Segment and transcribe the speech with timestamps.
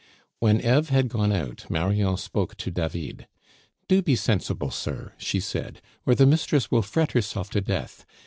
[0.39, 3.27] When Eve had gone out, Marion spoke to David.
[3.87, 8.03] "Do be sensible, sir," she said, "or the mistress will fret herself to death.